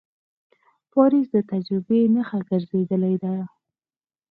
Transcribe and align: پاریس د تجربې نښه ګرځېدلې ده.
پاریس 0.93 1.27
د 1.35 1.37
تجربې 1.51 1.99
نښه 2.13 2.39
ګرځېدلې 2.49 3.15
ده. 3.23 3.33